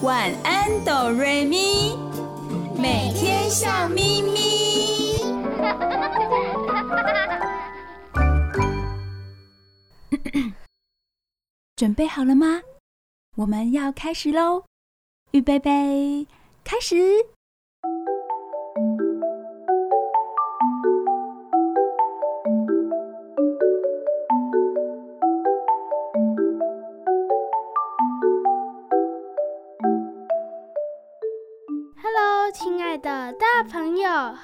[0.00, 1.96] 晚安哆瑞咪，
[2.76, 5.18] 每天笑眯眯。
[11.74, 12.62] 准备好了吗？
[13.36, 14.64] 我们要开始喽！
[15.32, 16.28] 预备备，
[16.62, 16.94] 开始。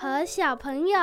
[0.05, 0.99] 和小朋友，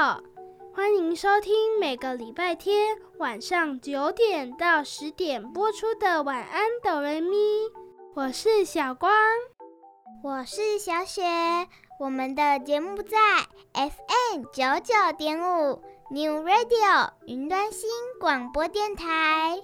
[0.75, 7.35] 欢迎收听每个礼拜天晚上九点到十点播出的晚安哆瑞咪。
[8.13, 9.11] 我是小光，
[10.23, 11.23] 我是小雪。
[11.99, 13.17] 我们的节目在
[13.73, 19.57] FM 九九点五 New Radio 云端新广播电台。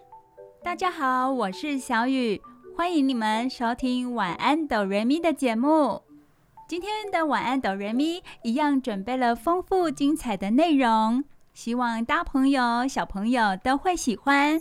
[0.63, 2.41] 大家好，我是小雨，
[2.75, 6.06] 欢迎你们收听晚安哆瑞咪的节目。
[6.67, 14.59] 今天的晚安哆瑞咪一样准备了丰富精彩的内容，希望大朋友小朋友都会喜欢。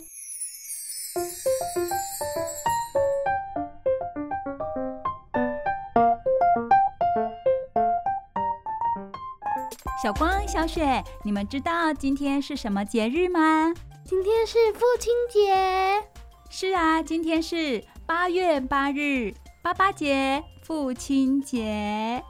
[10.01, 13.73] 小光、小雪，你们知道今天是什么节日吗？
[14.05, 16.07] 今天是父亲节。
[16.49, 20.41] 是啊，今天是八月八日，爸爸节。
[20.67, 22.21] 父亲节，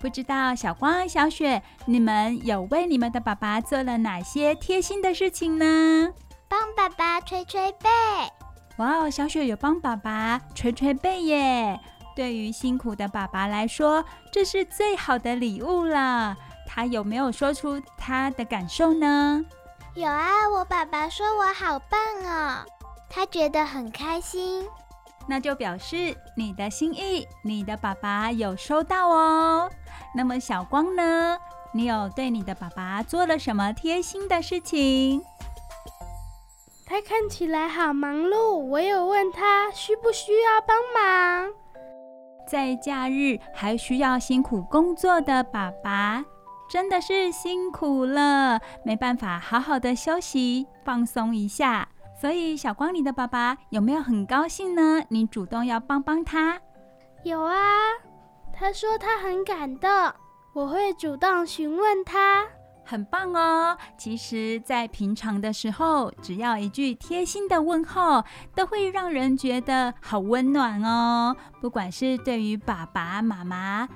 [0.00, 6.08] 不知道小光、小雪，你们有为你们的爸爸做了哪些贴心的事情呢？
[6.48, 7.90] 帮爸爸捶捶背。
[8.78, 11.78] 哇哦，小雪有帮爸爸捶捶背耶！
[12.16, 16.34] 对于辛苦的爸爸来说，这是最好的礼物了。
[16.66, 19.44] 他有没有说出他的感受呢？
[19.92, 22.64] 有啊，我爸爸说我好棒哦，
[23.10, 24.66] 他觉得很开心。
[25.28, 29.70] 那就表示你的心意，你的爸爸有收到哦。
[30.14, 31.38] 那么小光呢？
[31.74, 35.22] 你有对你的爸爸做了什么贴心的事情？
[36.84, 41.50] 他看起来好忙碌，我有问他需不需要帮忙。
[42.46, 46.22] 在假日还需要辛苦工作的爸爸，
[46.68, 51.88] 真的是辛苦了，没办法好好的休息放松一下。
[52.22, 55.02] 所以，小光，你的爸爸有没有很高兴呢？
[55.08, 56.56] 你主动要帮帮他？
[57.24, 57.56] 有啊，
[58.52, 59.90] 他说他很感动，
[60.52, 62.46] 我会主动询问他。
[62.84, 63.76] 很棒哦！
[63.98, 68.22] 其实，在平常的时候，只要一句贴心的问候，
[68.54, 71.34] 都会让人觉得好温暖哦。
[71.60, 73.88] 不管是对于爸爸妈妈、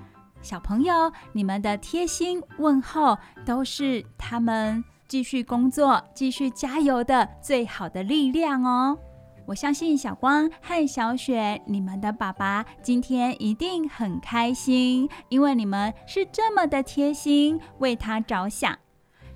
[0.43, 4.83] 小朋友，你们的贴心问候，都是他们。
[5.09, 8.99] 继续工作，继续加油的最好的力量哦！
[9.47, 18.77] 我相信小光和小雪，你们的爸爸今天一定很开心，因为你们是这么的贴心，为他着想。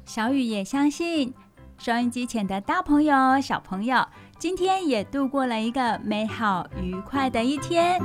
[0.05, 1.33] 小雨也相信，
[1.79, 4.05] 收音机前的大朋友、小朋友，
[4.37, 8.01] 今天也度过了一个美好愉快的一天。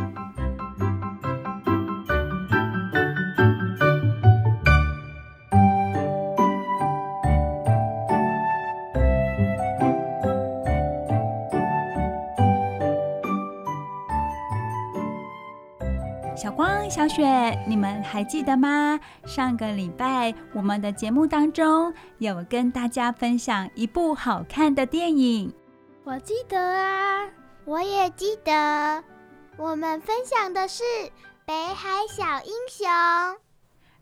[16.90, 17.26] 小雪，
[17.68, 19.00] 你们还记得吗？
[19.26, 25.52] 上个礼拜我们的节目当中有跟大家分享一部好看的电影。
[26.04, 27.28] 我记得啊，
[27.66, 29.04] 我也记得。
[29.58, 30.84] 我们分享的是
[31.46, 32.88] 《北海小英雄》，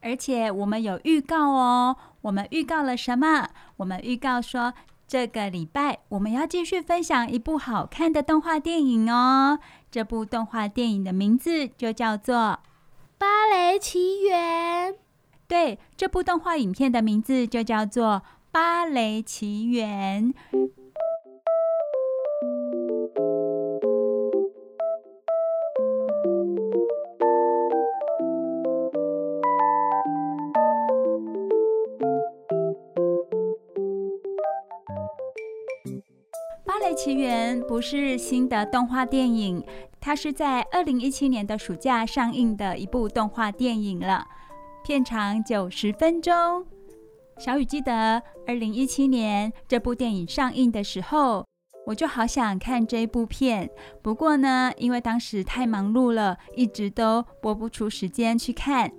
[0.02, 1.96] 而且我们有预告哦。
[2.22, 3.50] 我们预告了什么？
[3.78, 4.74] 我们预告说，
[5.08, 9.60] 这个礼拜我们要继续分享一部好看的动画电影哦。
[9.90, 12.36] 这部动画电影的名字就叫做
[13.24, 14.92] 《芭蕾奇缘》。
[15.48, 20.34] 对，这部动画影片的名字就叫做《芭蕾奇缘》。
[36.66, 39.64] 《芭蕾奇缘》不是新的动画电影，
[40.06, 44.28] 它是在二零一七年的暑假上映的一部动画电影了，
[44.84, 46.68] 片长九十分钟。
[47.38, 51.48] 小雨记得二零一七年这部电影上映的时候，
[51.86, 53.70] 我就好想看这部片，
[54.02, 58.92] 不过呢，因为当时太忙碌了，一直都拨不出时间去看。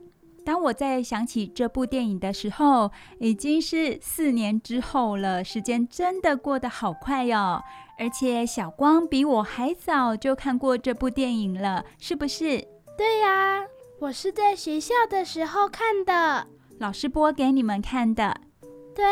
[0.42, 2.90] 当我在想起这部电影的时候，
[3.20, 5.44] 已经是四年之后了。
[5.44, 7.62] 时间真的过得好快哟！
[7.98, 12.66] 而且小光比我还早就看过这部电影了，是不是？
[12.96, 13.62] 对呀，
[14.00, 16.46] 我是在学校的时候看的，
[16.78, 18.40] 老师播给你们看的。
[18.94, 19.04] 对，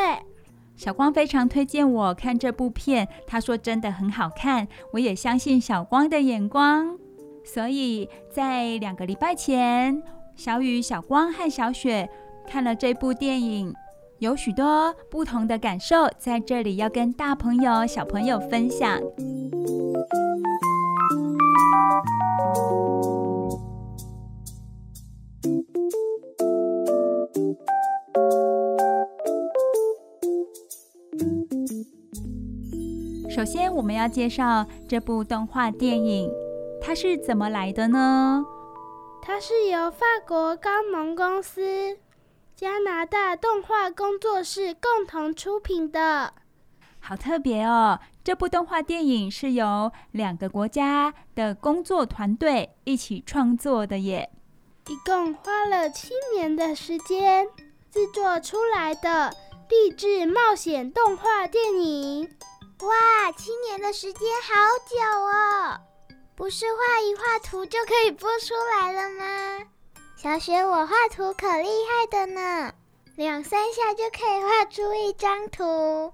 [0.77, 6.99] 小光非常推荐我看这部片，他说真的很好看，我也相信小光的眼光。
[7.45, 10.03] 所以在两个礼拜前，
[10.37, 12.09] 小雨、小光和小雪
[12.47, 13.75] 看了这部电影，
[14.23, 19.01] 有许多不同的感受，在这里要跟大朋友、小朋友分享。
[33.29, 36.31] 首先，我们要介绍这部动画电影，
[36.81, 38.45] 它是怎么来的呢？
[39.21, 41.61] 它是由法国高蒙公司、
[42.63, 46.33] 加拿大动画工作室共同出品的。
[47.01, 47.99] 好特别哦！
[48.23, 54.31] 这部动画电影是由两个国家的工作团队一起创作的耶，
[54.87, 57.49] 一共花了七年的时间
[57.91, 59.33] 制作出来的
[59.69, 62.31] 励志冒险动画电影。
[62.83, 64.55] 哇，七年的时间好
[64.89, 65.81] 久哦！
[66.37, 69.67] 不是画一画图就可以播出来了吗？
[70.23, 72.73] 小雪，我画图可厉害的呢，
[73.17, 76.13] 两三下就可以画出一张图。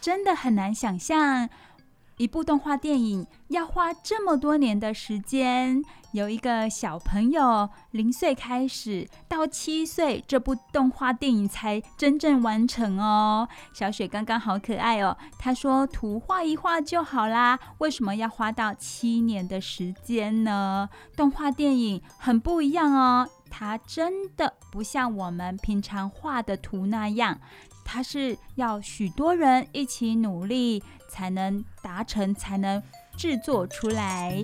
[0.00, 1.50] 真的很难想象。
[2.16, 5.82] 一部动画电影要花这么多年的时间，
[6.12, 13.48] 由一个小朋友零岁开始到七岁，这部动画电影才真正完成哦。
[13.74, 20.88] 小雪刚刚好可爱哦，她说图画一画就好啦，为什么要花到七年的时间呢？
[21.16, 27.38] 动画电影很不一样哦，它真的不像我们平常画的图那样。
[27.84, 32.82] 它是要许多人一起努力才能达成，才能
[33.14, 34.42] 制作出来。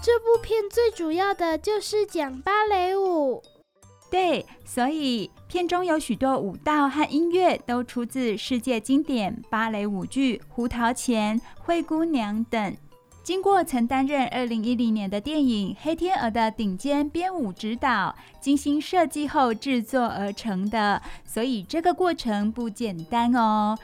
[0.00, 3.42] 这部片最主要的就是讲芭蕾舞。
[4.10, 12.76] 对，所以片中有许多舞蹈和音乐都出自世界经典芭蕾舞剧《胡桃钳》《灰姑娘》等。
[13.24, 23.76] 经过曾担任二零一零年的电影《黑天鹅》的顶尖编舞指导，精心设计后制作而成的，所以这个过程不简单哦。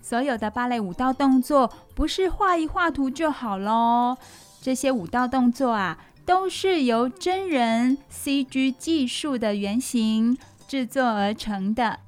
[0.00, 4.16] 所有的芭蕾舞蹈动作不是画一画图就好喽，
[4.62, 5.98] 这些舞蹈动作啊。
[6.28, 10.36] 都是由真人 CG 技术的原型
[10.68, 12.00] 制作而成的。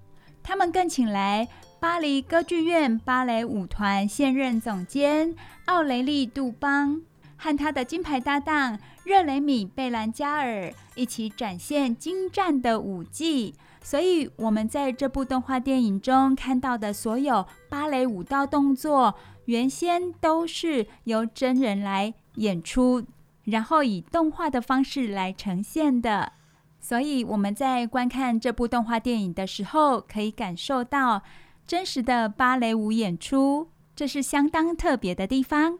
[0.42, 1.48] 他们更请来
[1.80, 5.34] 巴黎歌剧院芭蕾舞团现任总监
[5.64, 7.00] 奥雷利·杜邦
[7.38, 13.54] 和他的金牌搭档热雷米·贝兰加尔一起展现精湛的舞技。
[13.82, 19.14] 所以，我们在这部动画电影中看到的所有芭蕾舞蹈动作，
[19.46, 23.02] 原先都是由真人来演出。
[23.44, 26.32] 然后以动画的方式来呈现的，
[26.80, 31.22] 所以我们在观看这部动画电影的时候，可以感受到
[31.66, 35.78] 真实的芭蕾舞演出，这是相当特别的地方。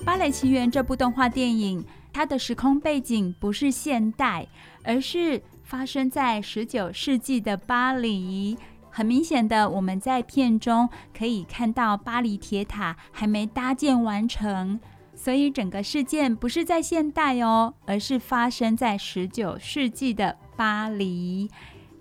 [0.04, 4.46] 《芭蕾奇缘》这部动画电影，它的时空背景不是现代，
[4.82, 5.40] 而是
[5.70, 8.58] 发生在十九世纪的巴黎，
[8.90, 14.80] 很明显的，我们在片中可以看到巴黎铁塔还没搭建完成，
[15.14, 21.48] 所以整个事件不是在现代哦，而是发生在十九世纪的巴黎。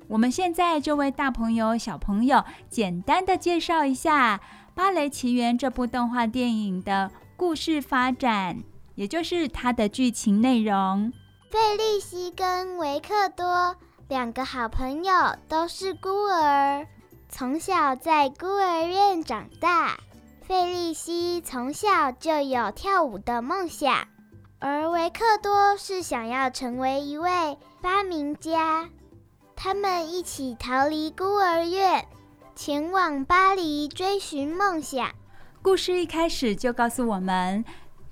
[0.08, 4.38] 我们现在就为大朋友、小朋友简单的介绍一下
[4.74, 8.64] 《芭蕾奇缘》这部动画电影的故事发展，
[8.96, 11.14] 也就是它的剧情内容。
[11.50, 13.76] 费利西跟维克多
[14.08, 16.86] 两个好朋友都是孤儿，
[17.28, 19.98] 从小在孤儿院长大。
[20.44, 24.08] 费利西从小就有跳舞的梦想，
[24.60, 28.88] 而维克多是想要成为一位发明家。
[29.56, 32.08] 他们一起逃离孤儿院，
[32.56, 35.10] 前往巴黎追寻梦想。
[35.64, 37.66] 故事一开始就告诉我们。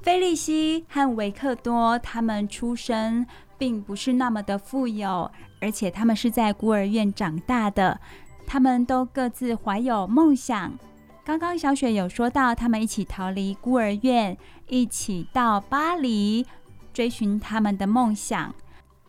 [0.08, 8.00] 菲利西和维克多他们出生并不是那么的富有，而且他们是在孤儿院长大的。
[8.46, 10.80] 他们都各自怀有梦想。
[11.26, 14.38] 刚刚小雪有说到，他们一起逃离孤儿院，
[14.70, 16.46] 一起到巴黎
[16.94, 18.56] 追寻他们的梦想。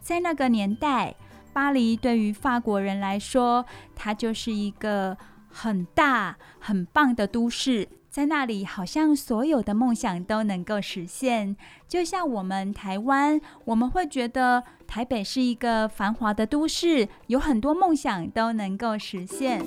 [0.01, 1.15] 在那个年代，
[1.53, 3.65] 巴黎对于法国人来说，
[3.95, 5.17] 它就是一个
[5.49, 11.55] 很大很棒的都市，在那里好像所有的梦想都能够实现。
[11.87, 19.65] 就像我们台湾，我们会觉得台北是一个繁华的都市，有很多梦想都能够实现。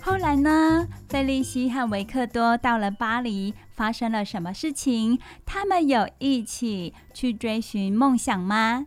[0.00, 0.88] 后来呢？
[1.10, 5.18] 费利西和维克多到了巴黎，发生了什么事情？
[5.44, 8.86] 他们有一起去追寻梦想吗？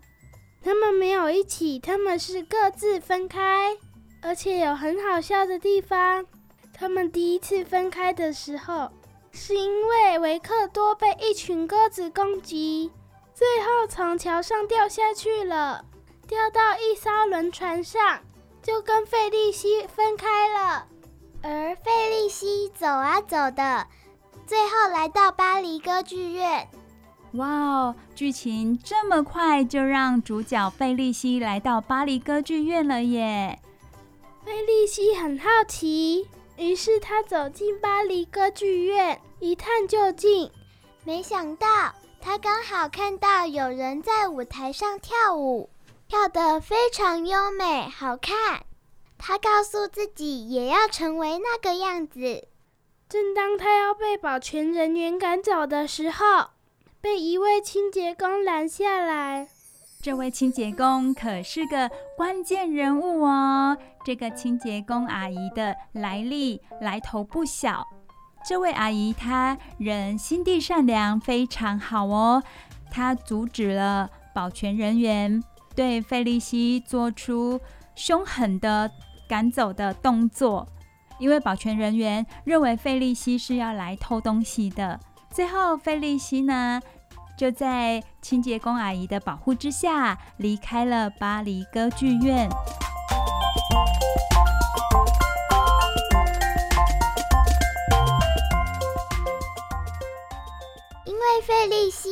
[0.64, 3.78] 他们没有一起，他们是各自分开。
[4.22, 6.26] 而且有很好笑的地方，
[6.74, 8.92] 他们第一次分开的时候，
[9.32, 12.92] 是因为维克多被一群鸽子攻击，
[13.34, 15.84] 最后从桥上掉下去了，
[16.28, 18.20] 掉到一艘轮船上，
[18.62, 20.86] 就跟费利西分开了。
[21.42, 23.88] 而费利西走啊走的，
[24.46, 26.70] 最后来到巴黎歌剧院。
[27.34, 33.60] 哇哦，剧情这么快就让主角费利西来到巴黎歌剧院了耶！
[34.44, 40.52] 费利西很好奇，于是他走进巴黎歌剧院一探究竟。
[41.06, 41.68] 没想到，
[42.20, 45.70] 他刚好看到有人在舞台上跳舞，
[46.10, 48.66] 跳得非常优美，好看。
[49.18, 52.48] 他告诉自己也要成为那个样子。
[53.08, 56.50] 正当他要被保全人员赶走的时候，
[57.02, 59.48] 被一位清洁工拦下来。
[60.02, 63.78] 这位清洁工可是个关键人物哦。
[64.06, 67.86] 这个清洁工阿姨的来历来头不小。
[68.48, 72.42] 这位阿姨她人心地善良，非常好哦。
[72.90, 75.44] 她阻止了保全人员
[75.76, 77.60] 对费利西做出
[77.96, 78.90] 凶狠的。
[79.30, 80.68] 赶走的动作，
[81.18, 85.00] 因为保全人员认为费利西是要来偷东西的。
[85.34, 86.82] 最后，费利西呢，
[87.38, 92.50] 就在清洁工阿姨的保护之下离开了巴黎歌剧院。
[101.06, 102.10] 因为费利西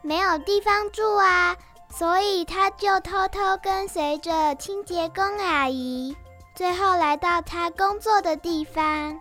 [0.00, 1.56] 没有地方住啊，
[1.90, 6.16] 所以他就偷偷跟随着清洁工阿姨。
[6.54, 9.18] 最后来到他工作的地方，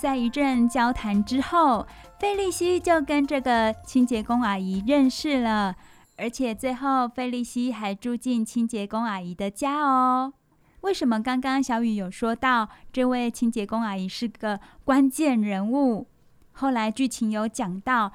[0.00, 1.86] 在一阵交谈之后，
[2.18, 5.76] 费利西就跟这个清洁工阿姨认识了，
[6.16, 10.32] 而且最后费利西还住进清洁工阿姨的家哦。
[10.80, 16.06] 为什么刚刚小雨有说到这位清洁工阿姨是个关键人物？
[16.52, 18.12] 后来剧情有讲到，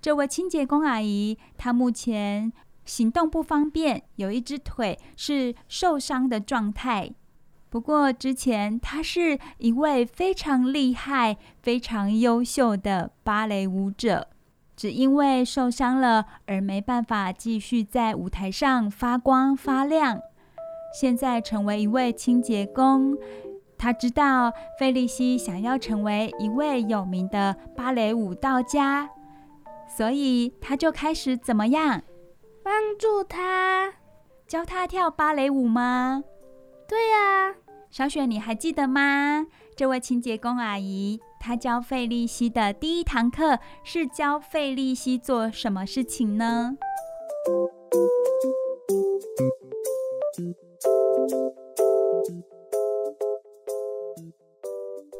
[0.00, 2.52] 这位清洁工阿姨她目前
[2.84, 7.12] 行动不方便，有一只腿是受伤的状态。
[7.70, 14.26] 不过，之前他是一位非常厉害、非常优秀的芭蕾舞者，
[14.76, 20.20] 只因为受伤了而没办法继续在舞台上发光发亮。
[21.00, 23.16] 现在成为一位清洁工，
[23.78, 29.08] 他知道费利西想要成为一位有名的芭蕾舞蹈家，
[29.86, 32.02] 所以他就开始怎么样？
[32.64, 33.92] 帮助他，
[34.48, 36.24] 教他跳芭蕾舞吗？
[36.90, 37.54] 对呀，
[37.88, 39.46] 小雪，你还记得吗？
[39.76, 46.76] 这位清洁工阿姨，她教费利西的第一堂课是教费利西做什么事情呢？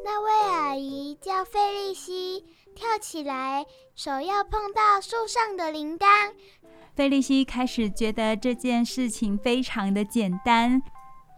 [0.03, 2.43] 那位阿姨叫费利西
[2.75, 6.05] 跳起来，手要碰到树上的铃铛。
[6.93, 10.81] 费利西开始觉得这件事情非常的简单。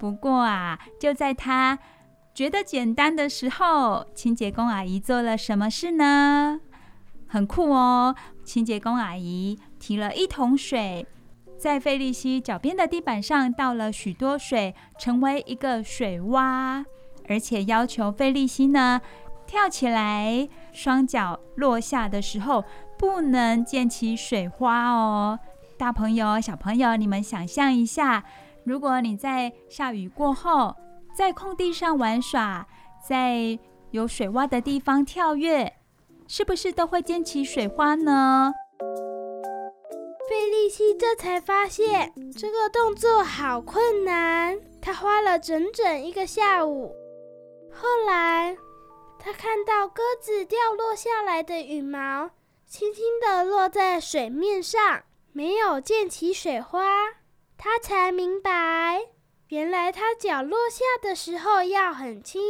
[0.03, 1.79] 不过啊，就在他
[2.33, 6.59] 觉得简单的时候，清洁工阿姨做了什么事呢？
[7.25, 8.13] 很酷哦！
[8.43, 11.07] 清洁工阿姨提了一桶水，
[11.57, 16.83] 在费利西脚边的地板上倒了许多水，成为一个水洼，
[17.29, 18.99] 而且要求费利西呢
[19.47, 22.65] 跳起来，双脚落下的时候
[22.99, 25.39] 不能溅起水花哦。
[25.77, 28.25] 大朋友、小朋友，你们想象一下。
[28.65, 30.75] 如果你在下雨过后，
[31.13, 32.67] 在空地上玩耍，
[33.07, 33.59] 在
[33.91, 35.73] 有水洼的地方跳跃，
[36.27, 38.53] 是不是都会溅起水花呢？
[40.29, 46.95] 费莉西这才发现这个动作好困难，他花了整整一个下午。
[47.71, 48.57] 后来，
[49.19, 52.31] 他看到鸽子掉落下来的羽毛，
[52.65, 55.03] 轻轻地落在水面上，
[55.33, 56.79] 没有溅起水花。
[57.65, 58.99] 他才明白，
[59.47, 62.41] 原来他脚落下的时候要很轻，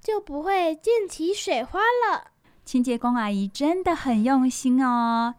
[0.00, 2.28] 就不会溅起水花了。
[2.64, 5.34] 清洁工阿姨真的很用心哦，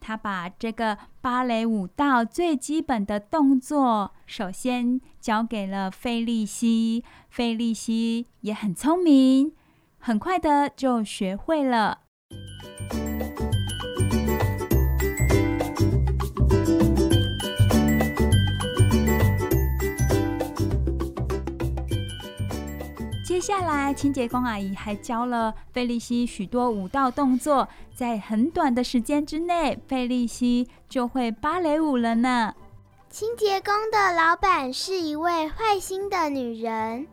[0.00, 7.04] 他把这个芭蕾舞蹈最基本的动作，首先教给了费利西。
[7.28, 9.54] 费利西也很聪明，
[9.98, 12.00] 很快的就学会了。
[23.34, 32.54] 接下来，清洁工阿姨还教了费利西许多舞蹈动作，在很短的时间之内，费利西就会芭蕾舞了呢。
[33.10, 37.08] 清洁工的老板是一位坏心的女人，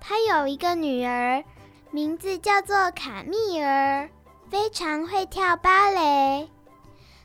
[0.00, 1.44] 她有一个女儿，
[1.90, 4.08] 名字叫做卡蜜儿，
[4.48, 6.48] 非常会跳芭蕾。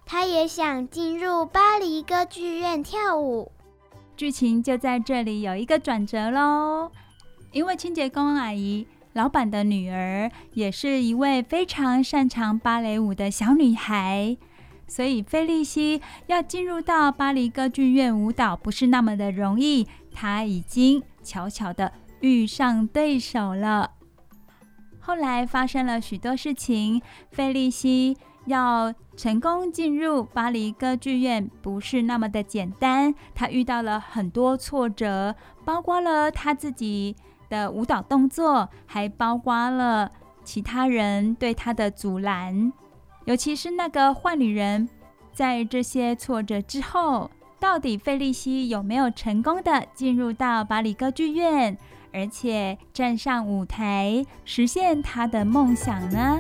[0.06, 3.50] 她也想进入巴黎歌剧院跳舞。
[4.18, 6.92] 剧情就在这里有一个转折喽。
[7.56, 14.36] 因为清洁工阿姨老板的女儿也是一位非常擅长芭蕾舞的小女孩，
[14.88, 19.88] 所以费利西要进入到巴黎歌剧院舞蹈不是那么的容易。
[20.12, 23.92] 她已经悄悄的遇上对手了。
[25.00, 35.34] 后来发生了许多事情，费利西要成功进入巴黎歌剧院不是那么的简单，她遇到了很多挫折，
[35.64, 37.16] 包括了她自己。
[37.50, 40.12] 的舞蹈动作，还包括了
[40.44, 42.72] 其他人对他的阻拦，
[43.26, 44.90] 尤其是那个坏女人。
[45.34, 51.78] 在这些挫折之后，到底费利西有没有成功的进入到巴黎歌剧院，
[52.14, 56.40] 而且站上舞台，实现他的梦想呢？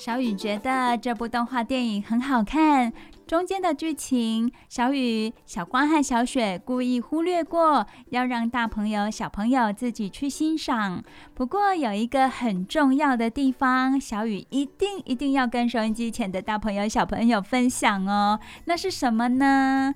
[0.00, 2.90] 小雨觉得这部动画电影很好看，
[3.26, 11.04] 中间的剧情，小雨、小光和小雪故意忽略过，要让大朋友、小朋友自己去欣赏。
[11.34, 18.40] 不过有一个很重要的地方，小雨一定一定要跟收音机前的大朋友、小朋友分享哦。
[18.64, 19.92] 那是什么呢？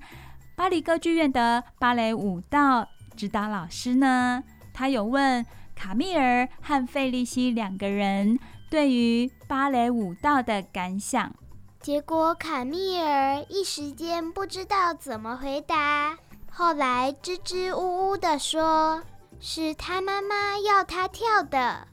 [0.55, 8.37] 巴黎歌剧院的芭蕾舞蹈指导老师呢，他有问卡蜜儿和费利西两个人。
[8.69, 11.33] 对于芭蕾舞蹈的感想，
[11.79, 16.17] 结果卡蜜儿一时间不知道怎么回答，
[16.51, 19.03] 后来支支吾吾地说
[19.39, 21.87] ：“是他妈妈要他跳的。”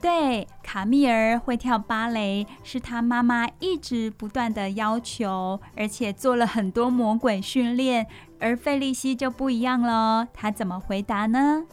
[0.00, 8.06] 对，卡密儿会跳芭蕾，是他妈妈一直不断的要求，而且做了很多魔鬼训练。
[8.38, 11.64] 而费利西就不一样了，他怎么回答呢？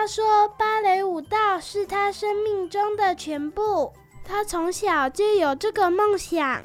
[0.00, 6.62] 他说：“芭蕾舞蹈是他生命中的全部，他从小就有这个梦想。”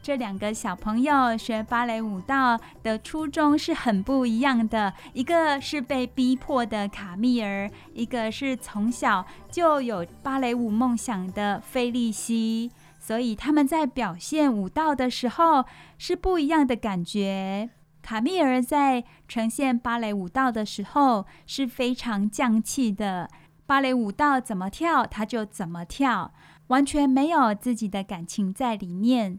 [0.00, 15.64] 这两个小朋友学芭蕾舞蹈的初衷是很不一样的，一个是被逼迫的卡密尔，一个是从小就有芭蕾舞梦想的费莉西，所以他们在表现舞蹈的时候
[15.98, 17.70] 是不一样的感觉。
[18.02, 23.30] 卡蜜儿在呈现芭蕾舞蹈的时候是非常匠气的，
[23.64, 26.32] 芭蕾舞蹈怎么跳，他就怎么跳，
[26.66, 29.38] 完全没有自己的感情在里面。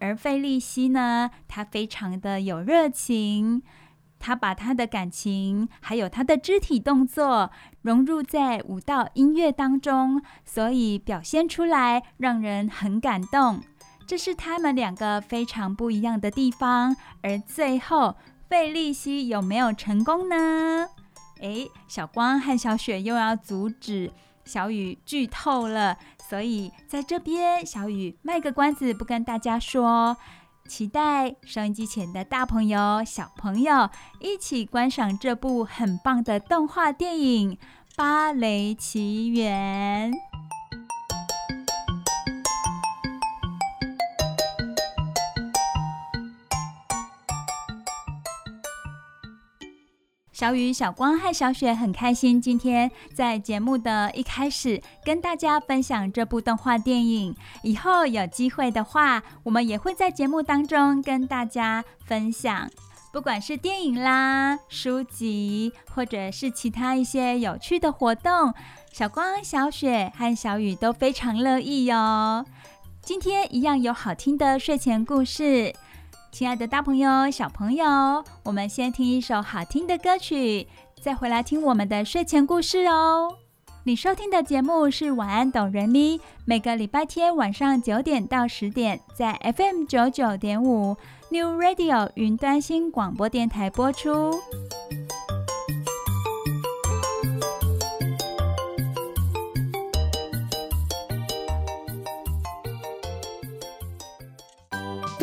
[0.00, 3.62] 而费利西呢，他非常的有热情，
[4.18, 7.50] 他把他的感情还有他的肢体动作
[7.82, 13.62] 融入在舞蹈音乐当中，所以表现出来让人很感动。
[14.06, 18.14] 这是他们两个非常不一样的地方，而最后
[18.48, 20.88] 费利西有没有成功呢？
[21.40, 24.12] 诶，小光和小雪又要阻止
[24.44, 25.96] 小雨剧透了，
[26.28, 30.16] 所以在这边小雨卖个关子，不跟大家说，
[30.68, 33.90] 期待收音机前的大朋友、小朋友
[34.20, 37.52] 一起观赏这部很棒的动画电影
[37.96, 40.12] 《芭蕾奇缘》。
[50.34, 57.36] 小雨、小光和小雪很开心，今天在节目的一开始跟大家分享这部动画电影。
[57.62, 62.68] 以后有机会的话，我们也会在节目当中跟大家分享，
[63.12, 68.52] 不管是电影啦、书籍，或者是其他一些有趣的活动，
[68.92, 72.44] 小光、小雪和小雨都非常乐意哟。
[73.00, 75.72] 今天一样有好听的睡前故事。
[76.34, 80.66] 亲爱的大朋友、小朋友，我们先听一首好听的歌曲，
[81.00, 83.36] 再回来听我们的睡前故事哦。
[83.84, 90.96] 你收听的节目是《晚安，哆瑞咪》，每个礼拜天晚上九点到十点，在 FM 九九点五
[91.28, 94.32] New Radio 云端新广播电台播出。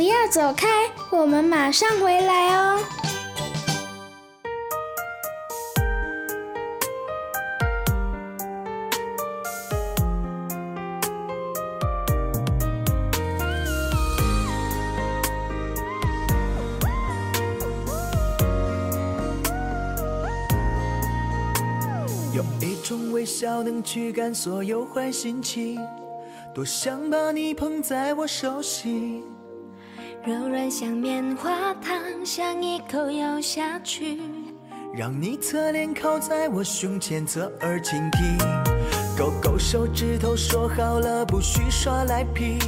[0.02, 0.68] 不要走开，
[1.12, 2.80] 我们马上回来哦。
[22.34, 25.80] 用一种微笑能驱赶所有坏心情，
[26.56, 29.24] 多想把你捧在我手心，
[30.24, 34.20] 柔软像棉花糖，想一口咬下去，
[34.94, 38.38] 让你侧脸靠在我胸前，侧耳倾听，
[39.18, 42.60] 勾勾手指头，说好了不许耍赖皮，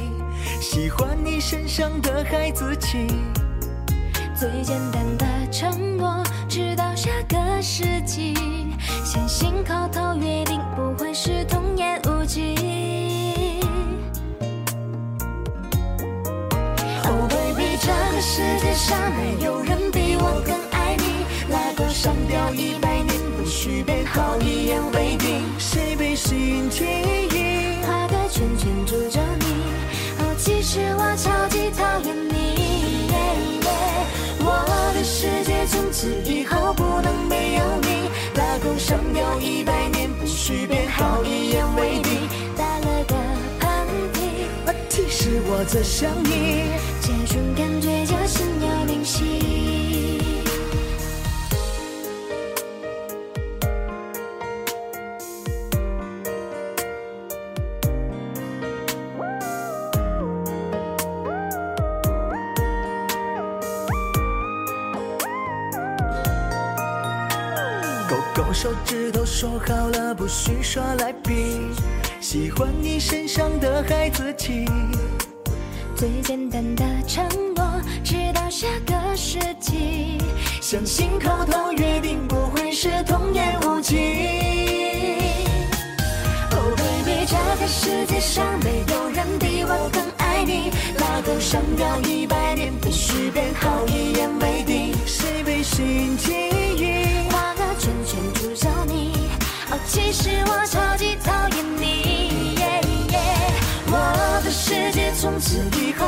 [0.60, 3.06] 喜欢你身上的孩子气，
[4.34, 8.34] 最简单的承诺，直到下个世纪。
[9.04, 13.03] 先信口头约定不会是童言无忌。
[18.36, 21.24] 世界上没有人比我更爱你。
[21.52, 25.40] 拉钩上吊一百年，不许变，好一言为定。
[25.56, 26.84] 谁被心记
[27.30, 27.80] 忆？
[27.86, 29.46] 画个圈圈住着你。
[30.18, 32.34] 哦，其实我超级讨厌你。
[34.40, 38.10] 我的世界从此以后不能没有你。
[38.34, 42.13] 拉钩上吊一百年，不许变，好一言为定。
[45.64, 46.66] 我在想你，
[47.00, 49.40] 这种感觉叫心有灵犀。
[68.06, 71.56] 勾勾手指头，说好了不许耍赖皮，
[72.20, 74.66] 喜欢你身上的孩子气。
[76.04, 77.64] 最简单的承诺，
[78.04, 80.18] 直到下个世纪。
[80.60, 83.96] 相信口头约定不会是童言无忌。
[86.50, 90.70] Oh baby，这个世界上没有人比我更爱你。
[90.98, 94.92] 拉钩上吊一百年，必须变好，一言为定。
[95.06, 96.34] 谁被心记
[96.76, 97.30] 忆？
[97.30, 99.10] 画个圈圈诅咒你。
[99.70, 102.58] 哦，其实我超级讨厌你。
[102.58, 103.54] Yeah, yeah,
[103.86, 105.62] 我的世界从此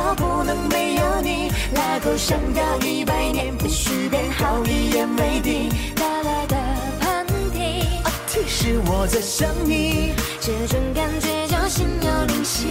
[0.07, 1.51] 以后不能没有你。
[1.75, 5.69] 拉钩上吊一百年，不许变好，一言为定。
[5.95, 6.55] 打了个
[7.01, 7.83] 喷嚏。
[8.05, 12.67] 哦，其实我在想你，这种感觉叫心有灵犀。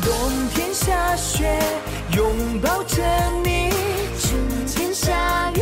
[0.00, 0.12] 冬
[0.54, 1.58] 天下雪，
[2.16, 3.02] 拥抱着
[3.42, 3.70] 你。
[4.20, 5.60] 春天下雨，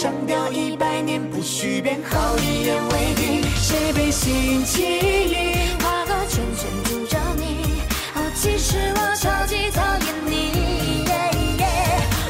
[0.00, 3.42] 上吊一百年，不许变，好一言为定。
[3.54, 5.34] 谁被心记忆？
[5.78, 7.82] 画个圈圈住着你。
[8.14, 11.04] 哦，其实我超级讨厌你。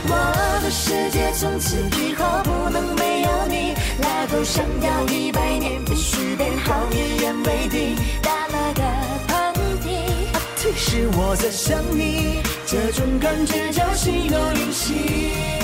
[0.09, 3.75] 我的世界从此以后不能没有你。
[4.03, 7.95] 拉钩上吊一百年，必须变好，一言为定。
[8.21, 8.83] 打了个
[9.29, 15.60] 喷嚏，啊，其实我在想你，这种感觉叫心有灵犀。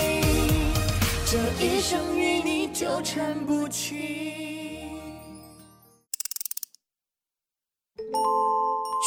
[1.29, 3.99] 这一生与你纠缠不清。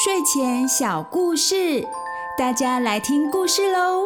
[0.04, 1.82] 睡前小故事，
[2.38, 4.04] 大家来听故事喽。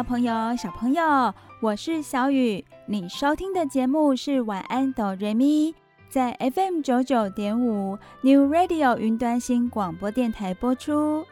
[0.00, 2.64] 大朋友、小朋友，我是小雨。
[2.86, 5.74] 你收听的节目是晚安哆瑞咪，
[6.08, 11.26] 在 FM 九九点五 New Radio 云端新广播电台播出。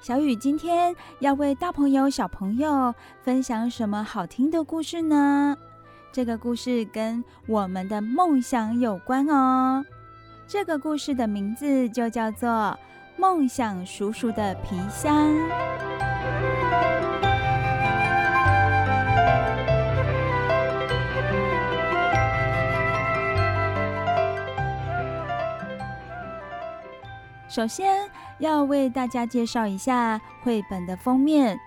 [0.00, 5.56] 小雨今天要为大朋友、小朋友分享什么好听的故事呢？
[6.12, 9.84] 这个故事跟我们的梦想有关哦。
[10.46, 12.48] 这个故事的名字就叫做
[13.16, 15.34] 《梦想叔叔的皮箱》。
[27.48, 28.08] 首先
[28.38, 31.58] 要为大家介绍一下绘本的封面。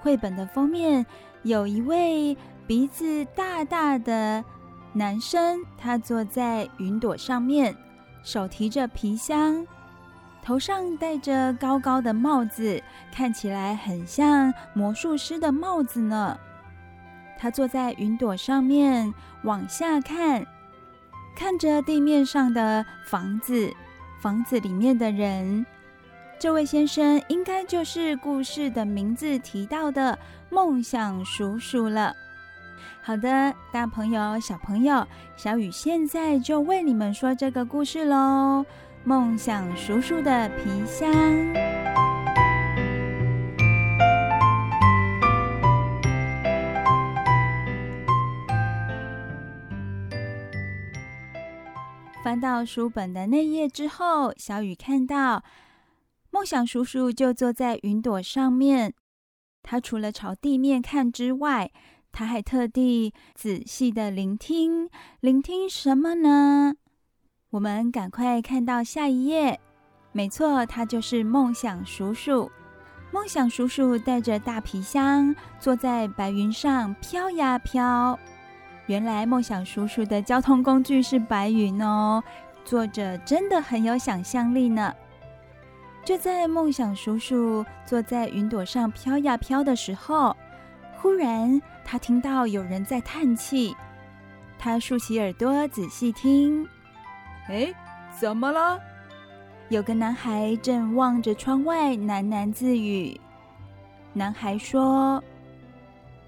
[0.00, 1.06] 绘本的封面
[1.42, 4.44] 有一位鼻子大大的
[4.92, 7.74] 男生他坐在云朵上面，
[8.24, 9.64] 手提着皮箱，
[10.42, 16.36] 头上戴着高高的帽子，看起来很像魔术师的帽子呢。
[17.38, 19.12] 他坐在云朵上面，
[19.44, 20.44] 往下看，
[21.36, 23.72] 看着地面上的房子，
[24.20, 25.64] 房子里面的人。
[26.38, 30.18] 这位先生应该就是故事的名字提到的
[30.50, 32.14] 梦想叔叔了。
[33.00, 38.66] 好的，大朋友、小朋友，小雨现在就为你们说这个故事喽。
[39.04, 42.05] 梦想叔叔的皮箱。
[52.26, 55.44] 翻到书本的那页之后，小雨看到
[56.32, 58.92] 梦想叔叔就坐在云朵上面。
[59.62, 61.70] 他除了朝地面看之外，
[62.10, 66.74] 他还特地仔细的聆听，聆听什么呢？
[67.50, 69.60] 我们赶快看到下一页。
[70.10, 72.50] 没错，他就是梦想叔叔。
[73.12, 78.18] 梦想叔叔带着大皮箱，坐在白云上飘呀飘。
[78.86, 82.22] 原来梦想叔叔的交通工具是白云哦，
[82.64, 84.94] 作者真的很有想象力呢。
[86.04, 90.36] 就在梦想叔叔坐在云朵上飘呀飘的时候，
[90.96, 93.76] 忽然，他听到有人在叹气。
[94.56, 96.64] 他竖起耳朵仔细听，
[97.48, 97.74] 哎，
[98.16, 98.78] 怎么了？
[99.68, 103.20] 有个男孩正望着窗外喃喃自语。
[104.12, 105.22] 男孩说：“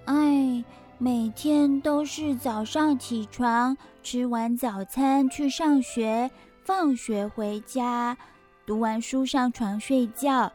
[0.05, 0.63] 哎，
[1.01, 6.29] 每天都是早上起床，吃完早餐去上学，
[6.65, 8.17] 放学回家，
[8.65, 10.51] 读完书上床睡觉。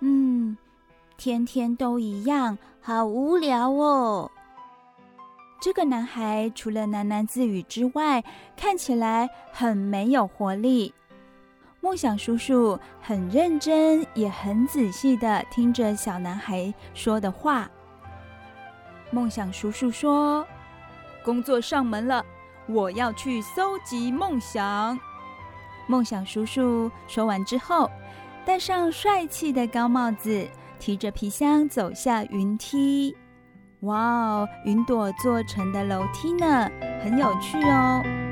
[0.00, 0.56] 嗯。”
[1.16, 4.30] 天天都一样，好无聊哦。
[5.58, 8.22] 这个男孩除了喃喃自语之外，
[8.56, 10.92] 看起来很没有活力。
[11.80, 17.68] 梦想叔叔很认真，也很仔细的听着小男孩说的话。
[19.10, 20.46] 梦想叔叔说
[21.24, 22.24] ：“工作上门了，
[22.66, 24.98] 我要去搜集梦想。”
[25.88, 27.90] 梦想叔叔说完之后，
[28.44, 30.46] 戴上帅气的高帽子。
[30.78, 33.16] 提着皮箱走下云梯，
[33.80, 36.70] 哇哦，云朵做成的楼梯呢，
[37.02, 38.27] 很有趣哦。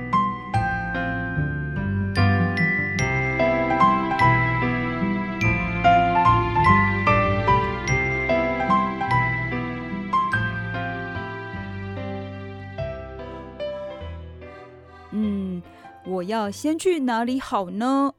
[16.16, 18.14] 我要先去哪里好呢？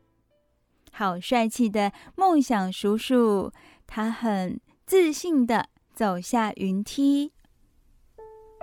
[0.92, 3.52] 好帅气的梦想叔叔。
[3.88, 7.32] 他很自信地走下云梯，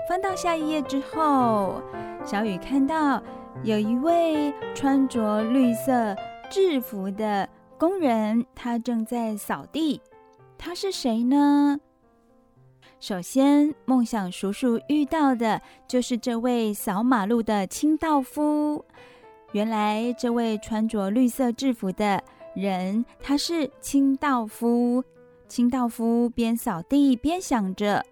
[0.08, 1.82] 翻到下一页之后，
[2.24, 3.22] 小雨看到
[3.62, 6.14] 有一位穿着绿色
[6.50, 10.00] 制服的工人，他正在扫地。
[10.58, 11.80] 他是谁呢？
[13.00, 18.84] 首先，梦想叔叔遇到的就是这位扫马路的清道夫。
[19.54, 22.20] 原来，这位穿着绿色制服的
[22.56, 25.04] 人，他是清道夫。
[25.46, 28.04] 清道夫边扫地边想着，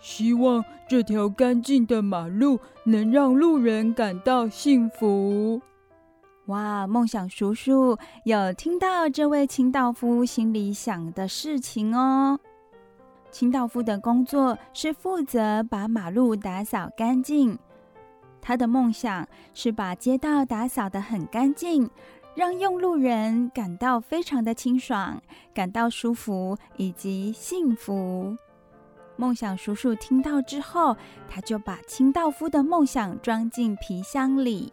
[0.00, 5.62] 希望这条干净的马路能让路人感到幸福。
[6.46, 12.40] 哇，梦想叔叔有听到这位清道夫心里想的事情哦。
[13.30, 17.56] 清道夫的工作是负责把马路打扫干净，
[18.40, 21.90] 他的梦想是把街道打扫得很干净。
[22.34, 25.20] 让用路人感到非常的清爽，
[25.52, 28.36] 感到舒服以及幸福。
[29.16, 30.96] 梦想叔叔听到之后，
[31.28, 34.72] 他就把清道夫的梦想装进皮箱里。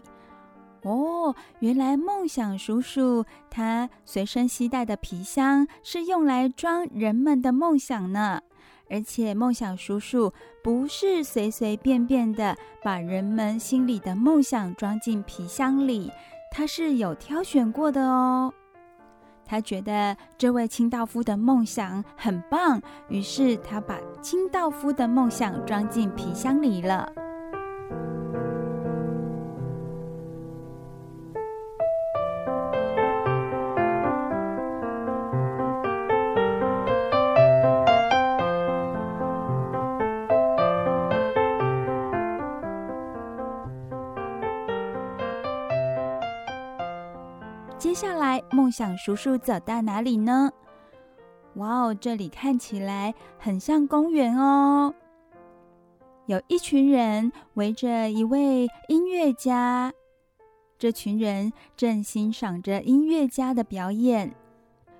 [0.83, 8.43] 哦，原来梦想叔叔他随身携带的皮箱是用来装人们的梦想呢。
[8.89, 10.31] 而且梦想叔叔
[10.63, 16.11] 不是随随便便的把人们心里的梦想装进皮箱里。
[16.51, 18.53] 他是有挑选过的哦，
[19.45, 27.11] 他觉得这位清道夫的梦想很棒，于是他把清道夫的梦想装进皮箱里了。
[47.95, 50.51] 下来，梦想叔叔走到哪里呢？
[51.55, 54.93] 哇哦，这里看起来很像公园哦。
[56.25, 59.93] 有一群人围着一位音乐家，
[60.77, 64.35] 这群人正欣赏着音乐家的表演。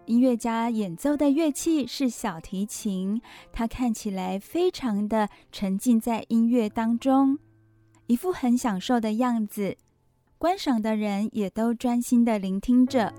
[0.05, 7.39] 音乐家演奏的乐器是小提琴，他看起来非常的沉浸在音乐当中，
[8.05, 9.75] 一副很享受的样子。
[10.37, 13.13] 观赏的人也都专心的聆听着。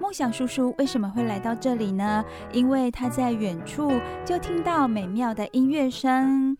[0.00, 2.24] 梦想叔叔为什么会来到这里呢？
[2.52, 3.90] 因为他在远处
[4.24, 6.56] 就听到美妙的音乐声。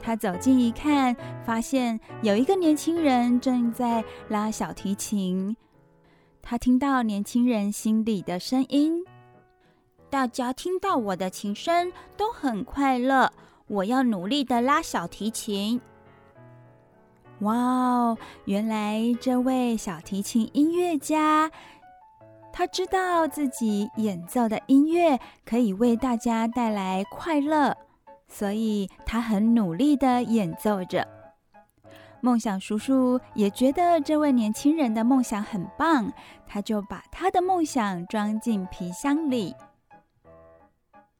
[0.00, 5.56] 他走近一看，发现有一个年轻人正在拉小提琴。
[6.40, 9.04] 他听到年轻人心里的声音
[10.10, 13.32] ：“大家听到我的琴声都很快乐，
[13.68, 15.80] 我要努力的拉小提琴。”
[17.42, 18.18] 哇哦！
[18.44, 21.50] 原来这位小提琴音乐家，
[22.52, 27.76] 他知道自己演奏的音乐可以为大家带来快乐，
[28.28, 31.06] 所以他很努力的演奏着。
[32.20, 36.12] 梦想叔叔也觉得这位年轻人的梦想很棒，
[36.46, 39.52] 他就把他的梦想装进皮箱里。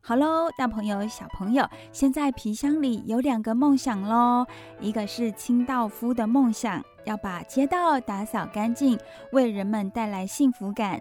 [0.04, 4.44] 好喽，大朋友、小朋友，现在皮箱里有两个梦想喽，
[4.80, 8.98] 一个是清道夫的梦想，要把街道打扫干净，
[9.30, 10.98] 为人们带来幸福感；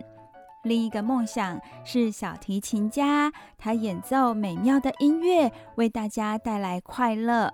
[0.62, 7.52] 另一个梦想是小提琴家，他演奏美妙的音乐，为大家带来快乐。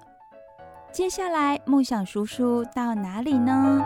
[0.92, 3.82] 接下来，梦想叔叔到哪里呢？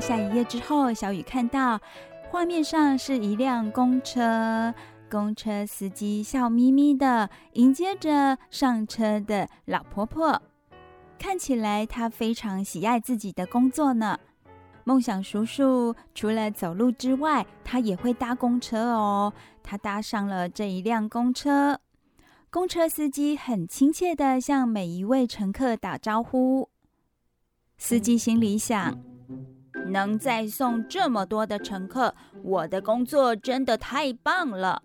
[0.00, 1.78] 下一页之后，小雨看到
[2.30, 4.72] 画面上是一辆公车，
[5.10, 10.40] 公车司机笑眯眯的迎接着上车的老婆婆。
[11.18, 14.18] 看起来他非常喜爱自己的工作呢。
[14.84, 19.30] 梦想叔叔除了走路之外，他也会搭公车哦。
[19.62, 21.78] 他搭上了这一辆公车，
[22.50, 26.70] 公车司机很亲切的向每一位乘客打招呼。
[27.76, 28.98] 司机心里想：
[29.90, 34.82] 能再送这么多的乘客，我的工作真的太棒了。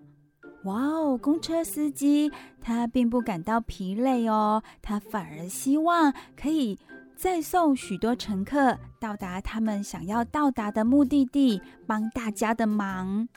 [0.64, 1.16] 哇哦！
[1.16, 6.80] 公车司机他并不感到疲累哦，他反而希望可以
[7.16, 13.28] 再送许多乘客到达他们想要到达的目的地，帮大家的忙。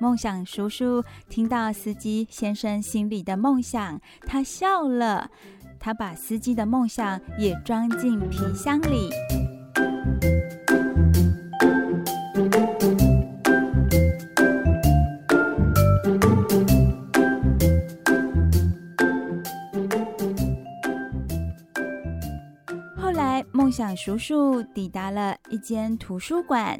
[0.00, 5.28] 梦想叔叔听到司机先生心里的梦想，他笑了，
[5.80, 9.10] 他把司机的梦想也装进皮箱里。
[23.88, 26.78] 梦想叔叔抵达了一间图书馆，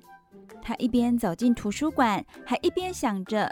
[0.61, 3.51] 他一边走进图书馆，还一边想着：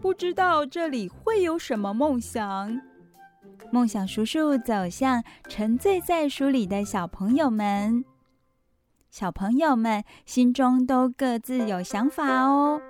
[0.00, 2.80] 不知道这里会有什么梦想。
[3.70, 8.02] 梦想叔叔走向沉醉在书里的小朋友们，
[9.10, 12.80] 小朋友们心中都各自有想法哦。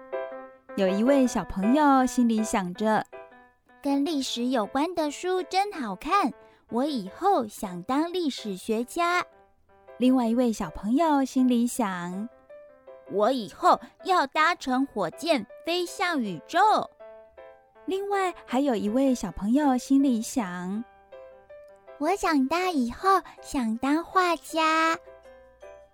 [0.76, 3.05] 有一位小朋友心里想着：
[3.83, 6.33] 跟历史有关的书真好看，
[6.68, 9.26] 我以后想当历史学家。
[10.00, 12.26] 另外一位小朋友心里想
[13.12, 16.58] ：“我以后要搭乘火箭飞向宇宙。”
[17.84, 20.82] 另外还有一位小朋友心里想
[22.00, 24.96] ：“我长大以后想当画家。”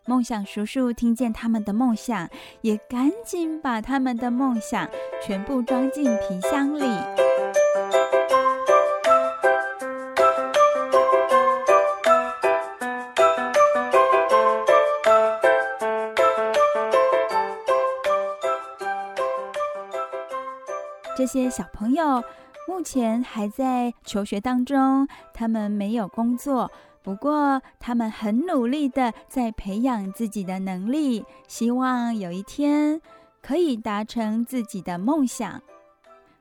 [0.07, 4.89] 梦想叔叔听见他们的梦想，也赶紧把他们的梦想
[5.21, 6.85] 全部装进皮箱里。
[21.27, 22.23] 这些小朋友
[22.69, 26.71] 目前还在求学当中，他们没有工作，
[27.03, 33.01] 不过他们很努力的在培养自己的能力，希望有一天
[33.43, 35.61] 可以达成自己的梦想。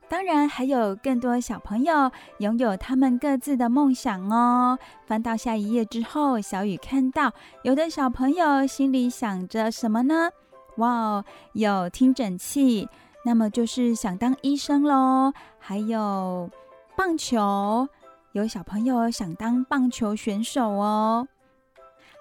[0.08, 4.78] 当然，还有更多小朋友拥有他们各自的梦想哦。
[5.08, 7.34] 翻到下一页之后，小雨看到
[7.64, 10.30] 有的小朋友心里想着什么呢？
[10.78, 12.88] 哇哦，有听诊器。
[13.28, 16.48] 那么就是想当医生喽，还有
[16.96, 17.90] 棒球，
[18.34, 21.28] 有小朋友想当棒球选手哦，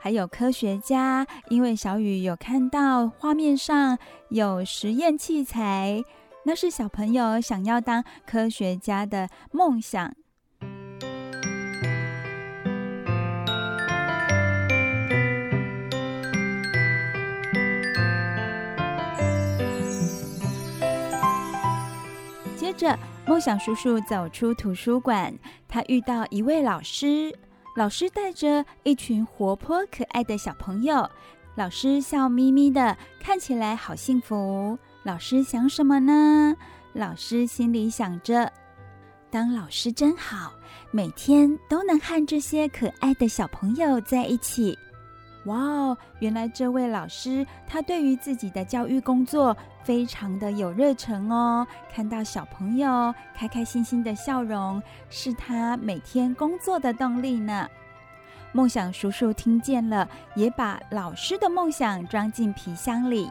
[0.00, 3.98] 还有科学家，因为小雨有看到画面上
[4.30, 6.02] 有实验器材，
[6.44, 10.14] 那是小朋友想要当科学家的梦想。
[22.77, 25.33] 着，梦想叔叔走出图书馆，
[25.68, 27.35] 他遇到一位老师，
[27.77, 31.09] 老师带着一群活泼可爱的小朋友，
[31.55, 34.79] 老师笑眯眯的，看起来好幸福。
[35.03, 36.55] 老师想什么呢？
[36.93, 38.53] 老师心里想着：
[39.31, 40.53] 当老师真好，
[40.91, 44.79] 每天都能和这些可爱的小朋友在一起。
[45.45, 45.99] 哇哦！
[46.20, 51.66] 原来这位老师他对于自己的教育工作非常的有热忱哦。
[51.92, 57.68] 看到小朋友开开心心的笑容，是他每天工作的动力呢。
[58.53, 63.30] 梦想叔叔听见了，也把老师的梦想装进皮箱里。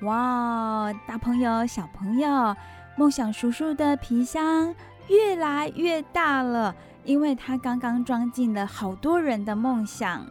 [0.00, 0.94] 哇哦！
[1.06, 2.56] 大朋友、小朋友，
[2.96, 4.74] 梦想叔叔的皮箱
[5.08, 10.26] 越来越大了，因为他刚刚装进了好多人的梦想。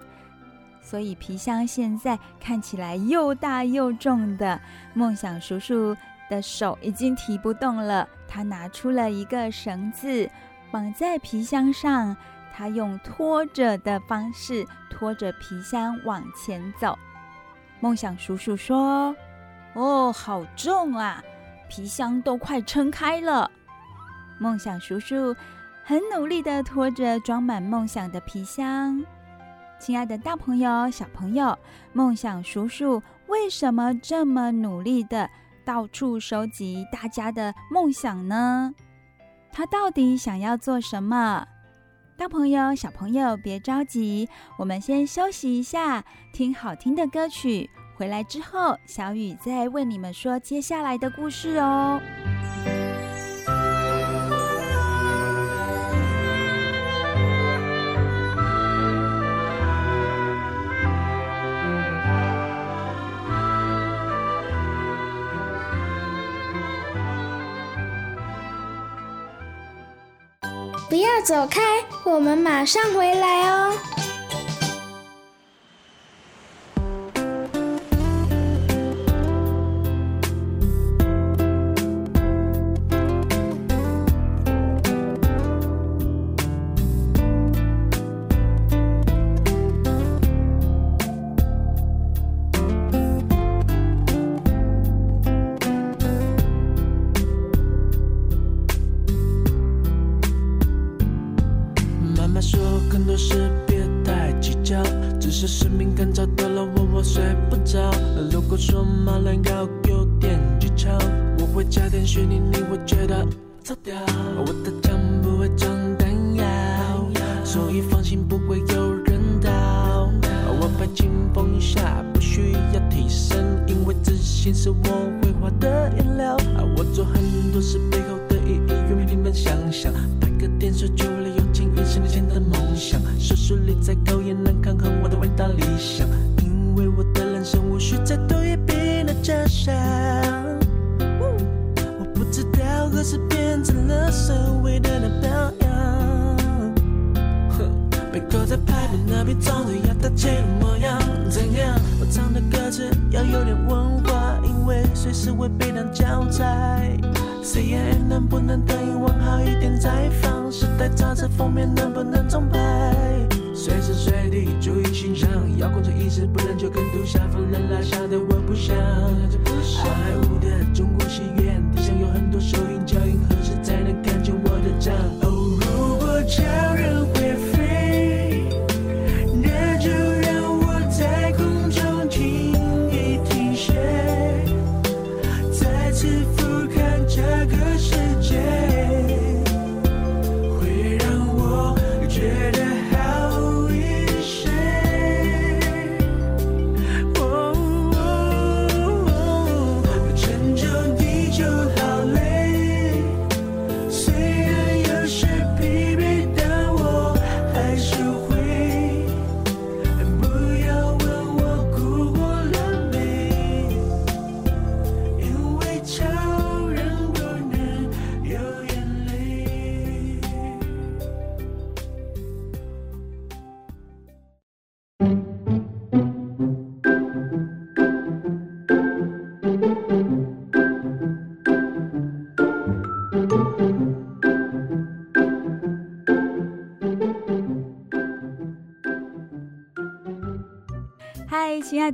[0.96, 4.58] 所以皮箱现在看起来又大又重的，
[4.94, 5.94] 梦想叔叔
[6.30, 8.08] 的手已经提不动了。
[8.30, 10.30] 他拿出了一个绳子，
[10.72, 12.16] 绑在皮箱上。
[12.54, 16.98] 他用拖着的方式拖着皮箱往前走。
[17.82, 19.14] 梦想叔叔说
[19.76, 21.22] ：“哦，好重啊，
[21.68, 23.52] 皮箱都快撑开了。”
[24.40, 25.36] 梦想叔叔
[25.84, 29.04] 很努力地拖着装满梦想的皮箱。
[29.80, 31.58] 亲爱的大朋友、小朋友，
[31.94, 35.30] 梦想叔叔为什么这么努力的
[35.64, 38.74] 到处收集大家的梦想呢？
[39.52, 41.46] 他到底想要做什么？
[42.18, 47.70] 大朋友、小朋友，别着急，我们先休息一下，听好听的歌曲。
[47.96, 52.00] 回来之后，小雨再为你们说接下来的故事哦。
[70.96, 71.62] 不要走开，
[72.06, 73.74] 我们马上回来哦。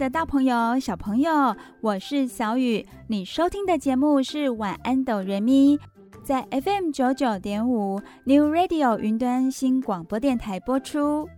[0.01, 2.83] 的大朋友、小朋友，我是小雨。
[3.05, 5.77] 你收听的节目是《晚安，哆瑞咪》。
[6.23, 11.29] 在 FM 九九点五 New Radio 云端新广播电台播出。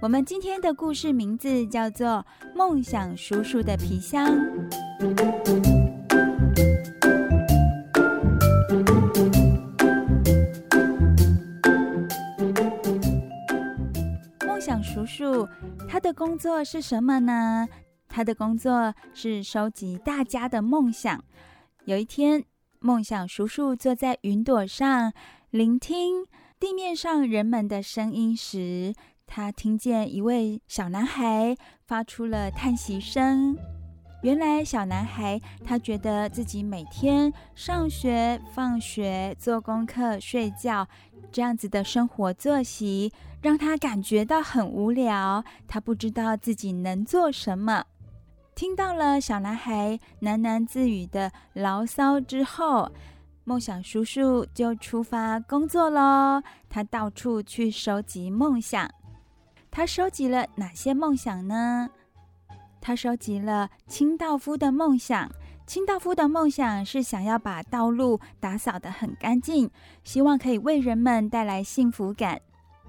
[0.00, 2.06] 我们今天的故事名字叫做
[2.54, 4.28] 《梦想叔叔的皮箱》。
[14.46, 15.48] 梦想叔叔
[15.88, 17.66] 他的工作是什么呢？
[18.08, 21.22] 他的工作是收集大家的梦想。
[21.84, 22.44] 有一天，
[22.80, 25.12] 梦想叔叔坐在云朵上，
[25.50, 26.26] 聆听
[26.58, 28.94] 地面上人们的声音时，
[29.26, 31.56] 他听见一位小男孩
[31.86, 33.56] 发出了叹息声。
[34.22, 40.88] 原来，小男孩他觉得自己每天上学、放学、做功课、睡觉
[41.30, 45.44] 这样子的生活作息，让他感觉到很无聊。
[45.68, 47.84] 他不知道自己能做什么。
[48.58, 52.90] 听到了小男孩喃喃自语的牢骚之后，
[53.44, 56.42] 梦想叔叔就出发工作喽。
[56.68, 58.90] 他到处去收集梦想。
[59.70, 61.88] 他收集了哪些梦想呢？
[62.80, 65.30] 他收集了清道夫的梦想。
[65.64, 69.70] 清道夫的梦想是想要把道路打扫得很干净，
[70.02, 72.40] 希望可以为人们带来幸福感。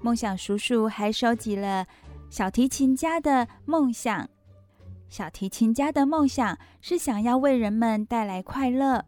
[0.02, 1.86] 梦想叔叔还收集了
[2.28, 4.28] 小提琴家的梦想。
[5.10, 9.04] 小提琴家的梦想是想要为人们带来快乐。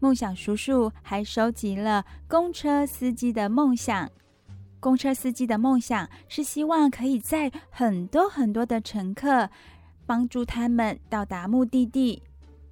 [0.00, 4.10] 梦想叔叔还收集了公车司机的梦想。
[4.80, 9.48] 公车司机的梦想是希望可以载很多很多的乘客，
[10.04, 12.20] 帮助他们到达目的地。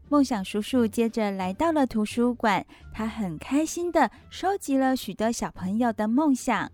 [0.08, 6.70] 梦想叔叔接着来到了图书馆，他很开心地收集了许多小朋友的梦想。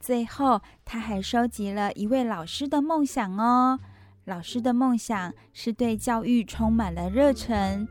[0.00, 3.78] 最后，他还收集了一位老师的梦想哦。
[4.24, 7.86] 老师的梦想是对教育充满了热忱。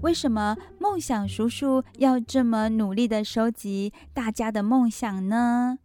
[0.00, 5.78] 为什么梦想叔叔要这么努力的收集大家的梦想呢？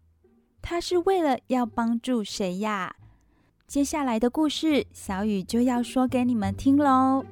[0.60, 2.94] 他是为了要帮助谁呀？
[3.66, 7.24] 接下来的故事，小雨就要说给你们听喽。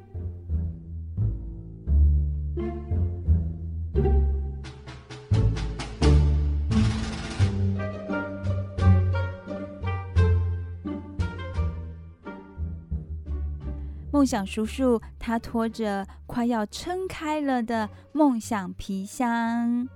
[14.11, 19.87] 梦想叔叔他拖着快要撑开了的梦想皮箱，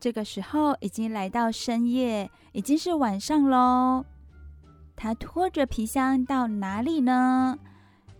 [0.00, 4.04] 这个时候已经来到深夜，已经是晚上喽。
[4.96, 7.58] 他拖着皮箱到哪里呢？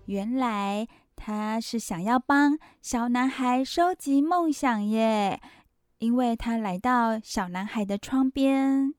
[0.07, 5.41] 原来他是想要帮小男孩收集梦想耶，
[5.99, 8.95] 因为他来到小男孩的窗边。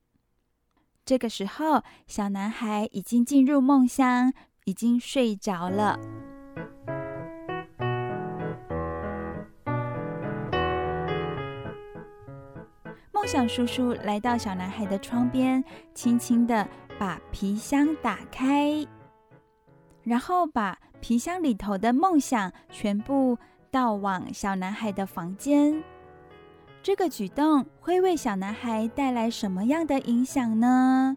[1.06, 4.34] 这个时候，小男孩已经进入梦乡。
[4.64, 5.98] 已经睡着了。
[13.12, 15.62] 梦想叔叔来到小男孩的窗边，
[15.94, 16.66] 轻轻的
[16.98, 18.86] 把皮箱打开，
[20.02, 23.38] 然后把皮箱里头的梦想全部
[23.70, 25.82] 倒往小男孩的房间。
[26.82, 31.14] 这个举动会为小男孩带来什么样的影响呢？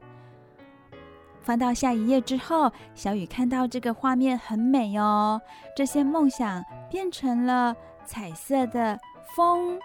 [1.44, 5.41] 翻到下一页之后，小雨看到这个画面很美哦。
[5.76, 7.76] 这些梦想变成了
[8.06, 8.98] 彩色的
[9.36, 9.78] 风，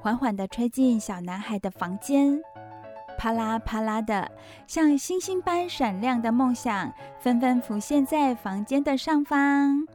[0.00, 2.40] 缓缓地吹进小男孩的房间，
[3.18, 4.30] 啪啦啪啦的，
[4.68, 9.86] 像星星般闪亮的梦想纷纷浮现在房间的上方。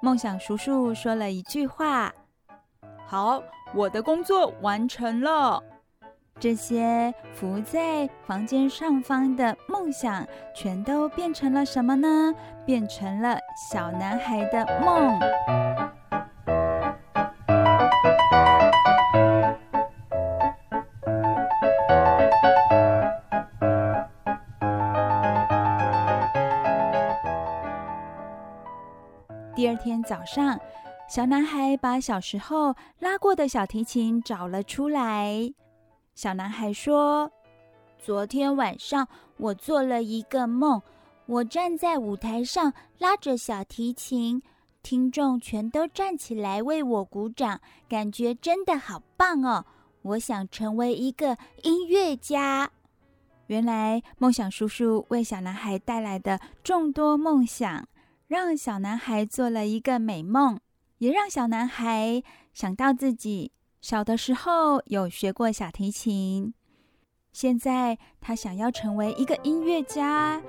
[0.00, 2.12] 梦想叔叔说了一句话
[3.06, 3.42] ：“好，
[3.74, 5.62] 我的工作完成了。”
[6.40, 10.26] 这些浮在房间上方的梦想，
[10.56, 12.34] 全都变成了什么呢？
[12.66, 13.38] 变成了
[13.70, 15.18] 小男孩的梦。
[29.54, 30.58] 第二天早上，
[31.08, 35.54] 小男孩把小时候拉过的小提琴找了出来。
[36.14, 37.30] 小男孩说
[37.98, 39.08] ：“昨天晚上
[39.38, 40.80] 我做了一个梦，
[41.26, 44.42] 我站在舞台上拉着小提琴，
[44.82, 49.64] 听众全都站起来为我鼓掌，感觉真的好棒哦！
[50.02, 52.70] 我想成为一个音乐家。”
[53.48, 57.88] 原来梦想叔叔为小男孩带来的众多梦想，
[58.28, 60.60] 让小男孩做了一个美梦，
[60.98, 63.52] 也让小男孩想到自己。
[63.82, 66.54] 小的时候有学过小提琴，
[67.32, 70.40] 现在他想要成为一个音乐家。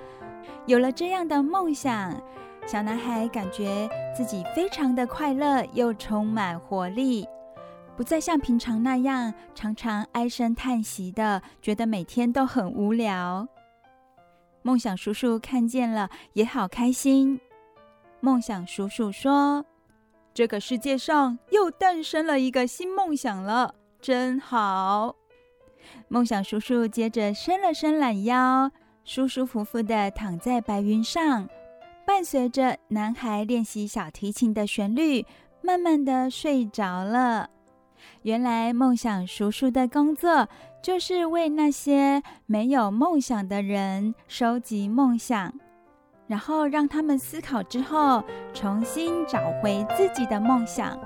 [0.67, 2.21] 有了这样的梦想，
[2.67, 7.27] 小男孩感觉自己非常的快乐，又充满活力，
[7.97, 13.47] 不再像平常那样常常唉声叹息的，觉得每天都很无聊。
[14.61, 17.41] 梦想叔叔看见了，也好开心。
[18.19, 19.65] 梦想叔叔说
[20.33, 25.15] ：“这个世界上又诞生了一个新梦想了，真好。”
[26.07, 28.71] 梦想叔叔接着伸了伸懒腰，
[29.03, 31.47] 舒舒服服地躺在白云上，
[32.05, 35.25] 伴随着男孩练习小提琴的旋律，
[35.61, 37.49] 慢慢地睡着了。
[38.23, 40.47] 原来梦想叔叔的工作
[40.81, 45.53] 就是为那些没有梦想的人收集梦想，
[46.27, 50.97] 然后让他们思考之后，重新找回自己的梦想。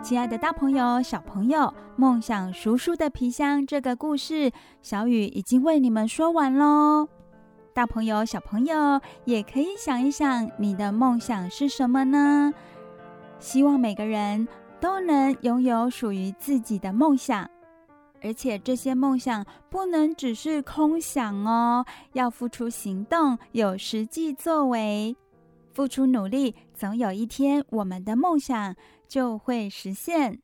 [0.00, 4.50] 亲爱的大朋友、小朋友，梦想叔叔的皮箱这个故事，
[4.80, 7.08] 小雨已经为你们说完喽。
[7.72, 12.52] 大朋友、小朋友也可以想一想，你的梦想是什么呢？
[13.38, 14.48] 希望每个人
[14.80, 17.48] 都能拥有属于自己的梦想，
[18.20, 25.16] 而且这些梦想不能只是空想哦，要付出行动，有实际作为，
[25.72, 28.74] 付出努力，总有一天我们的梦想
[29.06, 30.40] 就会实现。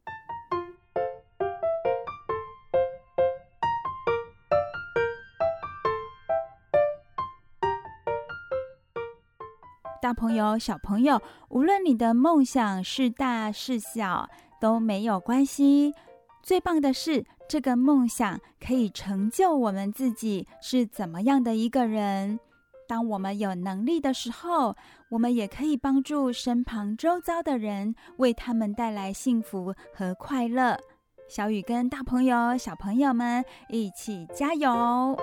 [10.05, 14.29] 大朋友、小朋友，无论你的梦想是大是小，
[14.61, 15.95] 都没有关系。
[16.43, 22.39] 最棒的是，这个梦想可以成就我们自己是怎么样的一个人。
[22.87, 24.77] 当我们有能力的时候，
[25.09, 30.79] 我们也可以帮助身旁周遭的人，为他们带来幸福和快乐。
[31.31, 35.19] 小雨跟大朋友、小朋友们一起加油！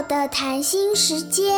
[0.00, 1.54] 友的谈心时间。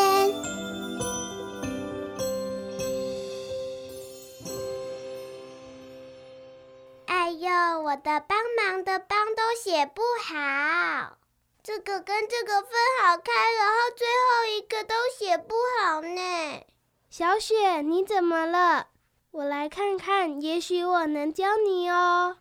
[7.07, 11.18] 哎呦，我的帮忙的帮都写不好，
[11.62, 16.64] 这个跟这个分好开，然后最后一个都写不好呢。
[17.11, 18.88] 小雪，你怎么了？
[19.30, 22.38] 我来看看，也许我能教你哦。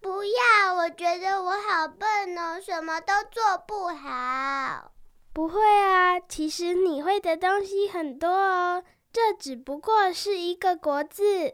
[0.00, 4.92] 不要，我觉得我好笨哦，什么都做不好。
[5.36, 8.82] 不会啊，其实你会的东西很多哦，
[9.12, 11.52] 这只不过是一个国字。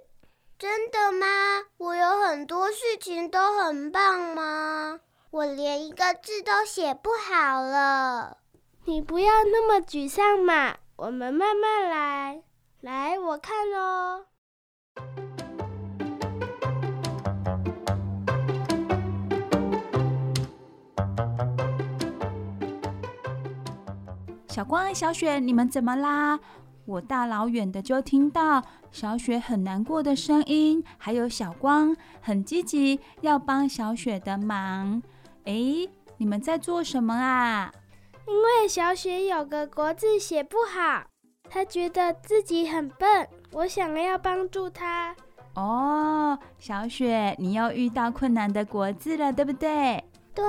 [0.56, 1.26] 真的吗？
[1.78, 5.00] 我有很多事情都很棒吗？
[5.32, 8.38] 我连一个字都写不好了。
[8.84, 12.44] 你不要那么沮丧嘛，我们慢慢来。
[12.82, 14.26] 来，我看哦。
[24.52, 26.38] 小光、小雪，你们怎么啦？
[26.84, 35.02] 我大老远的就听到小雪很难过的声音，还有小光很积极要帮小雪的忙。
[35.44, 35.88] 诶，
[36.18, 37.72] 你们在做什么啊？
[38.28, 41.02] 因为小雪有个国字写不好，
[41.48, 45.16] 她觉得自己很笨，我想要帮助她。
[45.54, 50.04] 哦，小雪，你又遇到困难的国字了，对不对？
[50.34, 50.44] 对。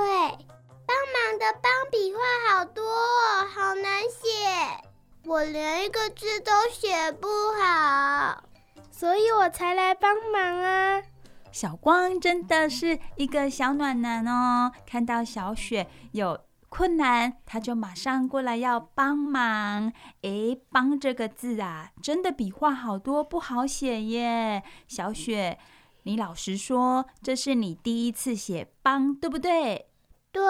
[0.86, 2.20] 帮忙的帮笔画
[2.56, 4.88] 好多哦，好难写，
[5.24, 7.26] 我连一个字都写不
[7.60, 8.44] 好，
[8.90, 11.02] 所以我才来帮忙啊。
[11.50, 19.92] 小光真的是一个小暖男哦，看到小雪有困难，他就马上过来要帮忙。
[20.22, 24.64] 诶，帮这个字啊，真的笔画好多，不好写耶。
[24.88, 25.58] 小雪，
[26.02, 29.86] 你老实说，这是你第一次写帮，对不对？
[30.34, 30.42] 对，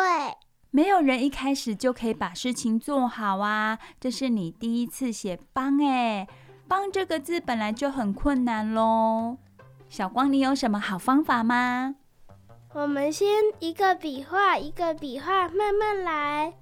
[0.71, 3.79] 没有人一开始就可以把事情做好啊！
[4.01, 6.27] 这是你第一次写“帮”哎
[6.67, 9.37] ，“帮”这个字本来就很困难喽。
[9.91, 11.97] 小光，你有什么好方法吗？
[12.73, 13.29] 我们先
[13.59, 16.55] 一个笔画一个笔画慢慢来。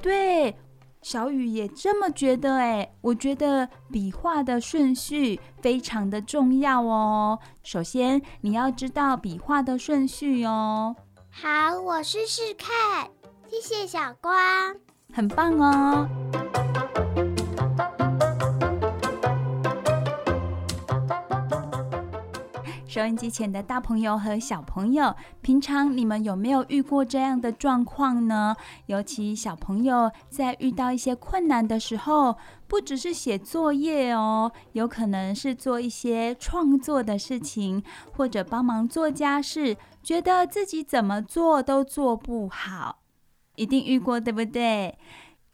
[0.00, 0.56] 对，
[1.02, 2.88] 小雨也这么觉得哎。
[3.00, 7.40] 我觉得笔画的顺序非常的重要哦。
[7.64, 10.94] 首先，你要知道笔画的顺序哦。
[11.40, 13.08] 好，我试试看。
[13.48, 14.34] 谢谢小光，
[15.14, 16.08] 很棒哦。
[22.98, 28.56] 收音机前的大朋友和小朋友，平常你们有没有遇过这样的状况呢？
[28.86, 32.36] 尤其小朋友在遇到一些困难的时候，
[32.66, 37.80] 不只是写作业哦，有可能是做一些创作的事情，
[38.16, 43.02] 或者帮忙做家事，觉得自己怎么做都做不好，
[43.54, 44.98] 一定遇过，对不对？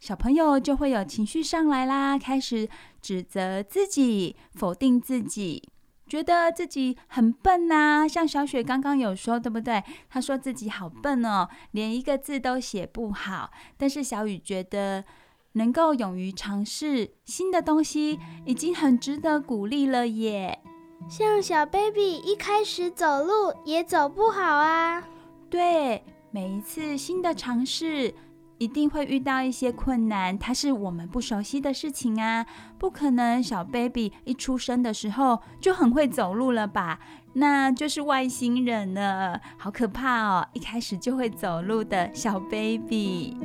[0.00, 2.66] 小朋友就会有情绪上来啦，开始
[3.02, 5.68] 指责自己，否定自己。
[6.06, 9.82] 觉得自己很笨呐，像小雪刚刚有说，对不对？
[10.08, 13.50] 她说自己好笨哦，连一个字都写不好。
[13.76, 15.04] 但是小雨觉得，
[15.52, 20.60] 能够勇于尝试新的东西，已经很值得鼓励了耶。
[21.08, 25.02] 像小 baby 一开始走路也走不好啊。
[25.50, 28.14] 对，每一次新的尝试。
[28.58, 32.46] 一定会遇到一些困难，它是我们不熟悉的事情啊，
[32.78, 37.00] 不可能小 baby 一出生的时候就很会走路了吧？
[37.34, 40.46] 那就是外星人了，好可怕哦！
[40.52, 43.36] 一开始就会走路的小 baby。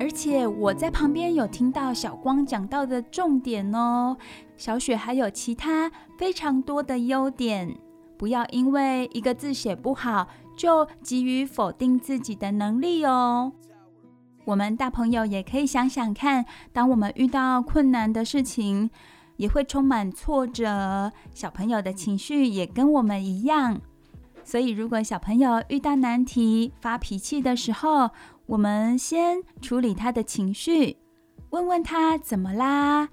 [0.00, 4.16] 而且我在旁边有听到小光讲到的重点哦，
[4.56, 7.76] 小雪还有其他非常多的优点。
[8.18, 13.52] 不要因为一个字写不好，就急于否定自己的能力哦。
[14.44, 18.90] 我们大朋友也可以想想看，当我们遇到困难的事情，
[19.36, 21.12] 也会充满挫折。
[21.32, 23.80] 小朋友的情绪也跟我们一样，
[24.42, 28.10] 所以如果小朋友遇到难题发脾气的时候，
[28.46, 30.96] 我们先处理他的情绪，
[31.50, 33.10] 问问他怎么啦。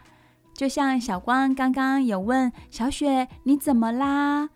[0.54, 4.50] 就像小光刚刚有问小雪，你怎么啦？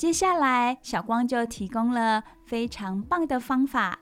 [0.00, 3.98] 接下来，小光就提供了非常棒的方法，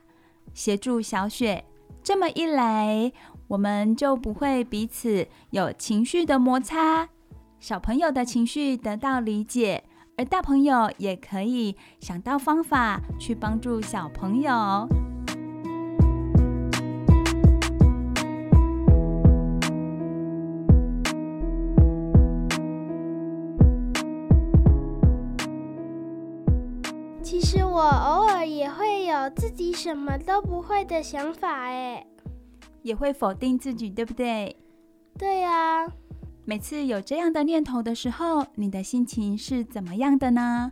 [0.53, 1.65] 协助小雪。
[2.01, 3.11] 这么一来，
[3.49, 7.09] 我们就不会彼此有情绪的摩擦，
[7.59, 9.83] 小朋友的情绪得到理解，
[10.15, 14.87] 而大朋友也可以想到方法去帮助小朋友。
[27.63, 32.05] 我偶尔也会有自己什么都不会的想法，哎，
[32.81, 34.55] 也会否定自己，对不对？
[35.17, 35.87] 对呀。
[36.45, 40.71] 每次有这样的念头的时候，你的心情是怎么样的呢？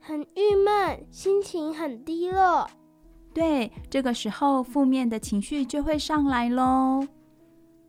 [0.00, 2.68] 很郁闷，心情很低落。
[3.32, 7.06] 对，这个时候负面的情绪就会上来喽。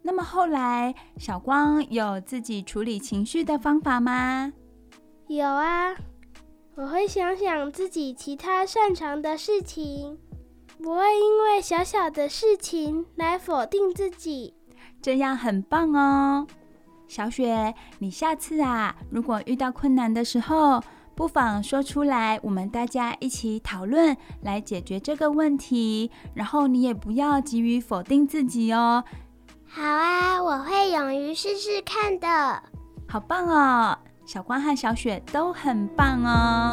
[0.01, 4.53] 那么后来，小光有自己处理情绪的方法吗？
[5.27, 5.95] 有啊。
[6.79, 10.17] 我会想想自己其他擅长的事情，
[10.81, 14.53] 不会因为小小的事情来否定自己，
[15.01, 16.47] 这样很棒哦。
[17.05, 20.81] 小雪，你下次啊，如果遇到困难的时候，
[21.15, 26.09] 不妨说出来，我们大家一起讨论来解决这个问题。
[26.33, 29.03] 然后你也不要急于否定自己哦。
[29.67, 32.63] 好啊，我会勇于试试看的。
[33.09, 33.98] 好棒哦！
[34.31, 36.71] 小光和小雪都很棒哦。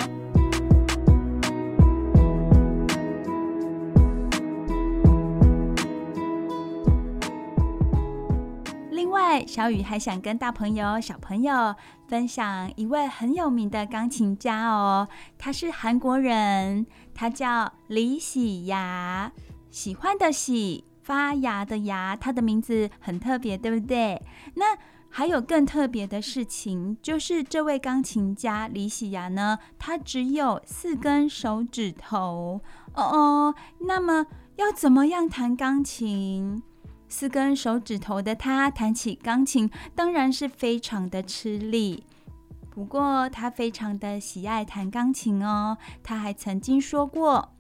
[8.91, 11.75] 另外，小雨还想跟大朋友、小朋友
[12.07, 15.09] 分享一位很有名的钢琴家哦。
[15.39, 16.85] 他是韩国人，
[17.15, 19.33] 他叫李喜牙，
[19.71, 22.15] 喜欢的喜，发芽的芽。
[22.15, 24.21] 他的名字很特别，对不对？
[24.57, 24.77] 那
[25.17, 32.61] 还有更特别的事情，就是这位钢琴家李喜牙呢，他只有四根手指头
[32.93, 33.55] 哦哦。
[33.79, 36.63] 那么要怎么样弹钢琴？
[37.09, 42.05] 四根手指头的他弹起钢琴，当然是非常的吃力。
[42.69, 47.53] 不过他非常的喜爱弹钢琴哦，他还曾经说过。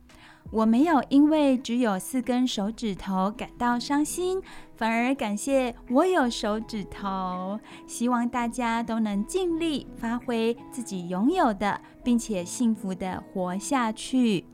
[0.52, 4.40] 我没有因为只有四根手指头感到伤心，
[4.76, 7.58] 反而感谢我有手指头。
[7.86, 14.44] 希望大家都能尽力发挥自己拥有的，并且幸福地活下去。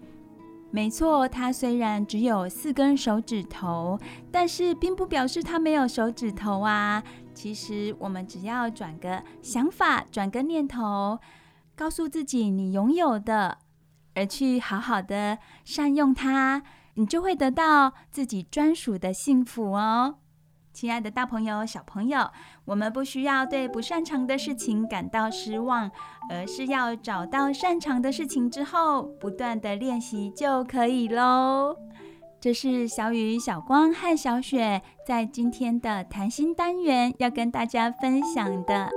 [0.71, 3.99] 没错，他虽然只有四根手指头，
[4.31, 7.03] 但是并不表示他没有手指头啊。
[7.35, 11.19] 其实我们只要转个想法，转个念头，
[11.75, 13.59] 告诉自己你拥有的。
[14.15, 16.63] 而去好好的善用它，
[16.95, 20.17] 你就会得到自己专属的幸福哦。
[20.73, 22.31] 亲爱的大朋友、小朋友，
[22.65, 25.91] 我们不需要对不擅长的事情感到失望，
[26.31, 31.77] 而是要找到擅长的事情之后，不断的练习就可以喽。
[32.41, 38.91] 这是小雨、小光和小雪在今天的谈心单元要跟大家分享的。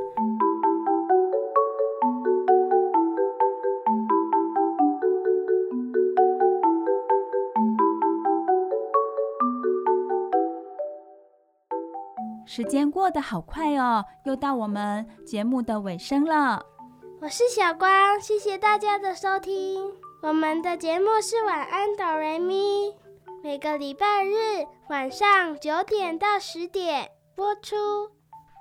[12.55, 16.65] 时间过得好快哦，又到我们节目的尾声了。
[17.19, 19.91] 我是小光，谢谢大家的收听。
[20.21, 22.95] 我们的节目是晚安哆瑞咪，
[23.43, 27.75] 每个礼拜日晚上九点到十点播出。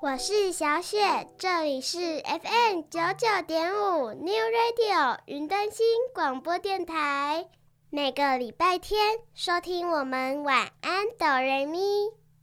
[0.03, 7.47] 我是小雪，这里是 FM 九九点五 New Radio 云端新广播电台。
[7.91, 11.79] 每个礼拜天收听我们晚安哆瑞咪。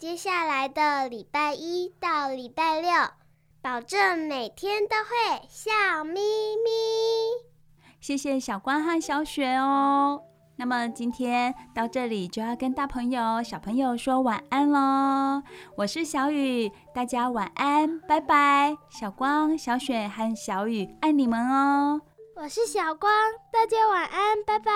[0.01, 2.89] 接下来的礼拜一到礼拜六，
[3.61, 6.71] 保证每天都会笑眯眯。
[7.99, 10.23] 谢谢小光和小雪哦。
[10.55, 15.43] 那么今天到这里就要跟大朋友、小朋友说晚安喽。
[15.77, 18.75] 我是小雨，大家晚安，拜拜。
[18.89, 22.01] 小光、小雪和小雨，爱你们哦。
[22.43, 23.13] 我是小光，
[23.51, 24.71] 大家晚安，拜拜。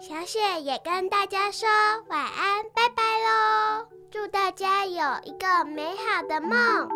[0.00, 1.68] 小雪也跟大家说
[2.08, 3.86] 晚安，拜拜喽。
[4.10, 6.88] 祝大家有一个美好的梦。